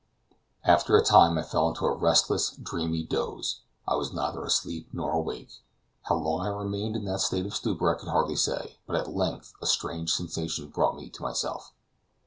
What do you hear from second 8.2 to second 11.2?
say, but at length a strange sensation brought me